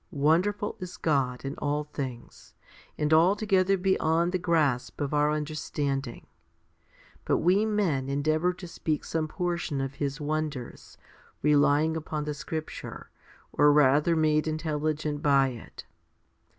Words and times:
Wonderful 0.09 0.77
is 0.79 0.97
God 0.97 1.45
in 1.45 1.53
all 1.59 1.83
things, 1.83 2.55
and 2.97 3.13
altogether 3.13 3.77
beyond 3.77 4.31
the 4.31 4.39
grasp 4.39 4.99
of 4.99 5.13
our 5.13 5.29
understanding; 5.31 6.25
but 7.23 7.37
we 7.37 7.67
men 7.67 8.09
endeavour 8.09 8.51
to 8.51 8.67
speak 8.67 9.05
some 9.05 9.27
portion 9.27 9.79
of 9.79 9.93
His 10.01 10.19
wonders, 10.19 10.97
relying 11.43 11.95
upon 11.95 12.23
the 12.23 12.33
scripture, 12.33 13.11
or 13.53 13.71
rather 13.71 14.15
made 14.15 14.47
intelligent 14.47 15.21
by 15.21 15.49
it. 15.49 15.85